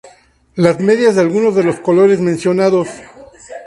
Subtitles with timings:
[0.55, 2.87] Las medias de algunos de los colores mencionados.